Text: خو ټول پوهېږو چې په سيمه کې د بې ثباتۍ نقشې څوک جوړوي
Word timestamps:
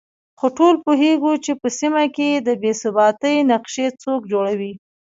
خو 0.39 0.47
ټول 0.57 0.75
پوهېږو 0.85 1.33
چې 1.45 1.51
په 1.61 1.67
سيمه 1.79 2.03
کې 2.15 2.29
د 2.47 2.49
بې 2.61 2.71
ثباتۍ 2.81 3.35
نقشې 3.51 3.87
څوک 4.03 4.21
جوړوي 4.31 4.73